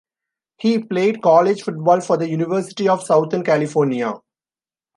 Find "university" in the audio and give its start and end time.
2.27-2.89